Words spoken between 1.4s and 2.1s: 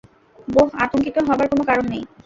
কোনো কারণ নেই।